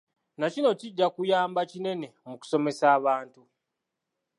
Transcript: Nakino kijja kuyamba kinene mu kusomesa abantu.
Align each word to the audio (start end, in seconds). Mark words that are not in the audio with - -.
Nakino 0.39 0.69
kijja 0.79 1.07
kuyamba 1.15 1.61
kinene 1.71 2.07
mu 2.29 2.35
kusomesa 2.41 2.85
abantu. 2.97 3.41